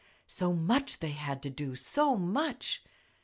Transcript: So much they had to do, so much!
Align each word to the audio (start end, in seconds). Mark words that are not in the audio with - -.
So 0.25 0.51
much 0.55 0.97
they 0.97 1.11
had 1.11 1.43
to 1.43 1.51
do, 1.51 1.75
so 1.75 2.17
much! 2.17 2.83